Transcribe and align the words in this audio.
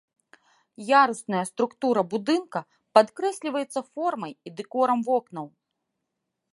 Ярусная 1.01 1.41
структура 1.49 2.01
будынка 2.15 2.59
падкрэсліваецца 2.99 3.79
формай 3.93 4.33
і 4.49 4.57
дэкорам 4.63 4.99
вокнаў. 5.13 5.47